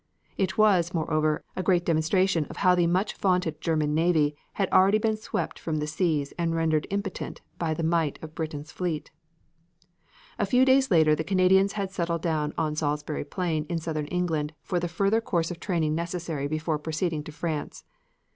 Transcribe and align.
It 0.35 0.57
was, 0.57 0.95
moreover, 0.95 1.43
a 1.55 1.61
great 1.61 1.85
demonstration 1.85 2.45
of 2.45 2.57
how 2.65 2.73
the 2.73 2.87
much 2.87 3.15
vaunted 3.17 3.61
German 3.61 3.93
navy 3.93 4.35
had 4.53 4.67
already 4.73 4.97
been 4.97 5.15
swept 5.15 5.59
from 5.59 5.75
the 5.77 5.85
seas 5.85 6.33
and 6.39 6.55
rendered 6.55 6.87
impotent 6.89 7.41
by 7.59 7.75
the 7.75 7.83
might 7.83 8.17
of 8.23 8.33
Britain's 8.33 8.71
fleet. 8.71 9.11
A 10.39 10.45
few 10.47 10.65
days 10.65 10.89
later 10.89 11.13
the 11.13 11.23
Canadians 11.23 11.73
had 11.73 11.91
settled 11.91 12.23
down 12.23 12.51
on 12.57 12.75
Salisbury 12.75 13.23
Plain 13.23 13.63
in 13.69 13.77
southern 13.77 14.07
England 14.07 14.53
for 14.63 14.79
the 14.79 14.87
further 14.87 15.21
course 15.21 15.51
of 15.51 15.59
training 15.59 15.93
necessary 15.93 16.47
before 16.47 16.79
proceeding 16.79 17.23
to 17.25 17.31
France. 17.31 17.83